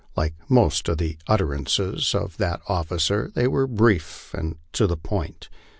[0.15, 5.47] Like most of the utterances of that officer, they were brief and to the point.